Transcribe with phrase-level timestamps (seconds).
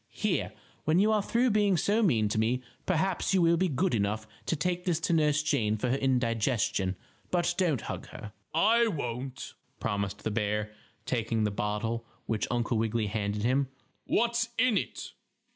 [0.09, 0.51] "Here,
[0.85, 4.25] when you are through being so mean to me perhaps you will be good enough
[4.47, 6.95] to take this to Nurse Jane for her indigestion,
[7.29, 10.71] but don't hug her." "I won't," promised the bear,
[11.05, 13.67] taking the bottle which Uncle Wiggily handed him.
[14.05, 15.11] "What's in it?"